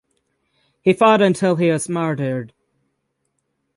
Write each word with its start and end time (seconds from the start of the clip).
He 0.81 0.93
fought 0.93 1.21
until 1.21 1.57
he 1.57 1.69
was 1.69 1.87
martyred. 1.87 2.55